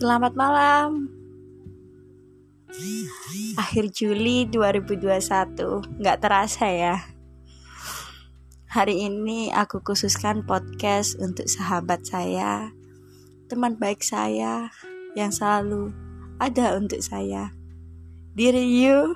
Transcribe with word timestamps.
Selamat 0.00 0.32
malam. 0.32 1.12
Akhir 3.60 3.92
Juli 3.92 4.48
2021, 4.48 5.20
nggak 6.00 6.18
terasa 6.24 6.72
ya. 6.72 7.04
Hari 8.72 8.96
ini 8.96 9.52
aku 9.52 9.84
khususkan 9.84 10.40
podcast 10.48 11.20
untuk 11.20 11.44
sahabat 11.52 12.08
saya, 12.08 12.72
teman 13.52 13.76
baik 13.76 14.00
saya 14.00 14.72
yang 15.20 15.28
selalu 15.28 15.92
ada 16.40 16.80
untuk 16.80 17.04
saya. 17.04 17.52
Diri 18.32 18.64
you, 18.80 19.12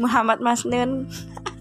Muhammad 0.00 0.40
Masnun. 0.40 1.12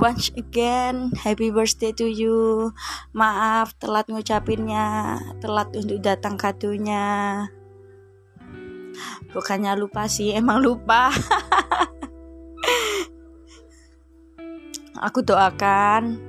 once 0.00 0.32
again. 0.34 1.12
Happy 1.20 1.52
birthday 1.52 1.92
to 1.94 2.08
you. 2.08 2.72
Maaf 3.14 3.76
telat 3.78 4.08
ngucapinnya. 4.08 5.20
Telat 5.38 5.70
untuk 5.76 6.00
datang 6.02 6.40
kadunya 6.40 7.46
bukannya 9.30 9.78
lupa 9.78 10.10
sih 10.10 10.34
emang 10.34 10.58
lupa. 10.62 11.10
Aku 15.06 15.24
doakan 15.24 16.28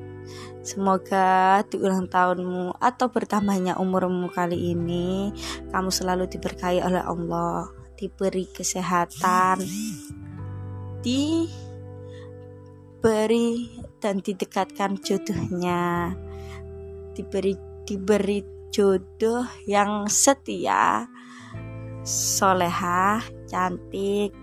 Semoga 0.61 1.65
di 1.65 1.81
ulang 1.81 2.05
tahunmu 2.05 2.77
atau 2.77 3.09
bertambahnya 3.09 3.81
umurmu 3.81 4.29
kali 4.29 4.77
ini 4.77 5.33
kamu 5.73 5.89
selalu 5.89 6.29
diberkahi 6.29 6.85
oleh 6.85 7.01
Allah, 7.01 7.65
diberi 7.97 8.45
kesehatan, 8.45 9.57
di 11.01 11.49
diberi 13.01 13.81
dan 13.97 14.21
didekatkan 14.21 15.01
jodohnya. 15.01 16.13
Diberi 17.17 17.57
diberi 17.81 18.45
jodoh 18.69 19.41
yang 19.65 20.05
setia 20.05 21.09
soleha 22.05 23.17
cantik 23.49 24.37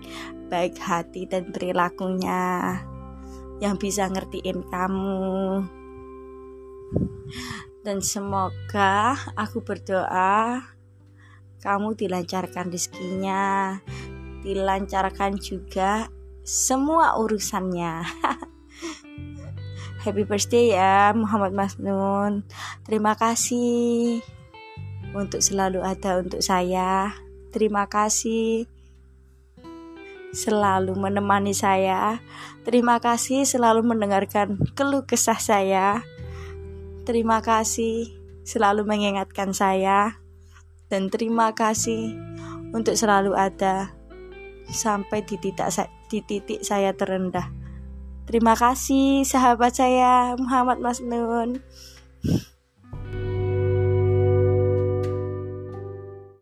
baik 0.51 0.75
hati 0.75 1.23
dan 1.23 1.55
perilakunya. 1.55 2.83
Yang 3.63 3.75
bisa 3.79 4.11
ngertiin 4.11 4.59
kamu. 4.67 5.63
Dan 7.79 8.03
semoga 8.03 9.15
aku 9.39 9.63
berdoa 9.63 10.67
kamu 11.63 11.95
dilancarkan 11.95 12.67
rezekinya 12.75 13.79
dilancarkan 14.43 15.39
juga 15.39 16.11
semua 16.43 17.19
urusannya 17.19 18.03
Happy 19.99 20.23
birthday 20.23 20.71
ya 20.71 21.11
Muhammad 21.11 21.51
Masnun. 21.51 22.47
Terima 22.87 23.19
kasih 23.19 24.23
untuk 25.11 25.43
selalu 25.43 25.83
ada 25.83 26.23
untuk 26.23 26.39
saya. 26.39 27.11
Terima 27.51 27.83
kasih 27.83 28.63
selalu 30.31 30.95
menemani 30.95 31.51
saya. 31.51 32.23
Terima 32.63 33.03
kasih 33.03 33.43
selalu 33.43 33.83
mendengarkan 33.83 34.55
keluh 34.71 35.03
kesah 35.03 35.35
saya. 35.35 36.07
Terima 37.03 37.43
kasih 37.43 38.07
selalu 38.47 38.87
mengingatkan 38.87 39.51
saya. 39.51 40.15
Dan 40.87 41.11
terima 41.11 41.51
kasih 41.51 42.15
untuk 42.71 42.95
selalu 42.95 43.35
ada 43.35 43.91
sampai 44.71 45.27
di 45.27 45.35
titik, 45.35 45.67
di 46.07 46.23
titik 46.23 46.63
saya 46.63 46.95
terendah. 46.95 47.58
Terima 48.29 48.53
kasih 48.53 49.25
sahabat 49.25 49.73
saya 49.73 50.37
Muhammad 50.37 50.77
Masnun. 50.77 51.65